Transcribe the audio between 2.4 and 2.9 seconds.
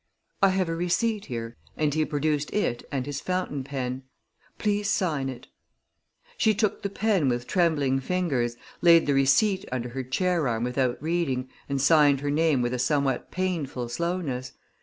it